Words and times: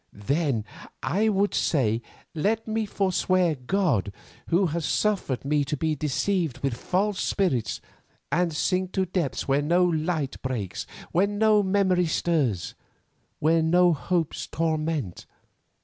"Then 0.13 0.65
I 1.03 1.29
would 1.29 1.53
say, 1.53 2.01
let 2.33 2.67
me 2.67 2.87
forswear 2.87 3.53
God 3.53 4.11
Who 4.47 4.65
has 4.65 4.83
suffered 4.83 5.45
me 5.45 5.63
to 5.65 5.77
be 5.77 5.93
deceived 5.93 6.57
with 6.63 6.73
false 6.73 7.21
spirits, 7.21 7.79
and 8.31 8.51
sink 8.51 8.93
to 8.93 9.05
depths 9.05 9.47
where 9.47 9.61
no 9.61 9.85
light 9.85 10.41
breaks, 10.41 10.87
where 11.11 11.27
no 11.27 11.61
memories 11.61 12.13
stir, 12.13 12.55
where 13.37 13.61
no 13.61 13.93
hopes 13.93 14.47
torment. 14.47 15.27